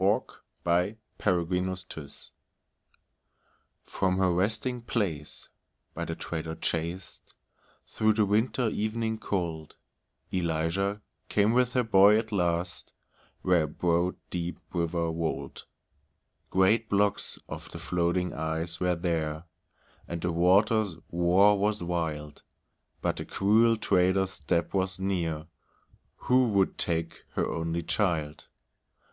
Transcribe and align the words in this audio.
ELIZA 0.00 0.24
CROSSING 1.18 1.74
THE 1.74 1.86
RIVER 1.96 2.08
From 3.82 4.18
her 4.18 4.30
resting 4.32 4.80
place 4.82 5.48
by 5.92 6.04
the 6.04 6.14
trader 6.14 6.54
chased, 6.54 7.34
Through 7.84 8.12
the 8.12 8.24
winter 8.24 8.68
evening 8.68 9.18
cold, 9.18 9.76
Eliza 10.30 11.00
came 11.28 11.52
with 11.52 11.72
her 11.72 11.82
boy 11.82 12.16
at 12.16 12.30
last, 12.30 12.92
Where 13.42 13.64
a 13.64 13.66
broad 13.66 14.14
deep 14.30 14.60
river 14.72 15.10
rolled. 15.10 15.64
Great 16.48 16.88
blocks 16.88 17.36
of 17.48 17.68
the 17.72 17.80
floating 17.80 18.32
ice 18.32 18.78
were 18.78 18.94
there, 18.94 19.46
And 20.06 20.22
the 20.22 20.30
water's 20.30 20.94
roar 21.10 21.58
was 21.58 21.82
wild, 21.82 22.44
But 23.02 23.16
the 23.16 23.24
cruel 23.24 23.76
trader's 23.76 24.30
step 24.30 24.72
was 24.72 25.00
near, 25.00 25.48
Who 26.18 26.46
would 26.50 26.78
take 26.78 27.24
her 27.32 27.48
only 27.52 27.82
child. 27.82 28.46